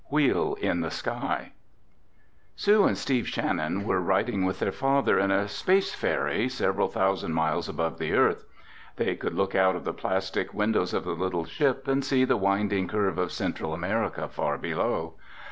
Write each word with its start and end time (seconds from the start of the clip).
WHEEL 0.05 0.55
IN 0.59 0.81
THE 0.81 0.89
SKY 0.89 1.51
Sue 2.55 2.85
and 2.85 2.97
Steve 2.97 3.27
Shannon 3.27 3.85
were 3.85 4.01
riding 4.01 4.45
with 4.45 4.57
their 4.57 4.71
father 4.71 5.19
in 5.19 5.29
a 5.29 5.47
"space 5.47 5.93
ferry" 5.93 6.49
several 6.49 6.87
thousand 6.87 7.33
miles 7.35 7.69
above 7.69 7.99
the 7.99 8.13
Earth. 8.13 8.43
They 8.95 9.15
could 9.15 9.35
look 9.35 9.53
out 9.53 9.75
of 9.75 9.83
the 9.83 9.93
plastic 9.93 10.55
windows 10.55 10.95
of 10.95 11.03
the 11.03 11.11
little 11.13 11.45
ship 11.45 11.87
and 11.87 12.03
see 12.03 12.25
the 12.25 12.35
winding 12.35 12.87
curve 12.87 13.19
of 13.19 13.31
Central 13.31 13.75
America 13.75 14.27
far 14.27 14.57
below. 14.57 15.17